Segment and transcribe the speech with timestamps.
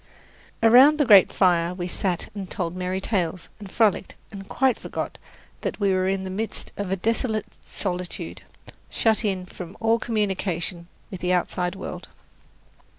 [0.63, 5.19] Around the great fire we sat and told merry tales, and frolicked, and quite forgot
[5.61, 8.41] that we were in the midst of a desolate solitude,
[8.89, 12.07] shut in from all communication with the outside world.